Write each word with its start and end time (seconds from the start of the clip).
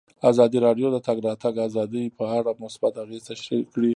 ازادي 0.29 0.57
راډیو 0.65 0.87
د 0.91 0.93
د 0.95 0.97
تګ 1.07 1.17
راتګ 1.27 1.55
ازادي 1.67 2.03
په 2.17 2.25
اړه 2.37 2.51
مثبت 2.63 2.93
اغېزې 3.03 3.25
تشریح 3.29 3.61
کړي. 3.73 3.89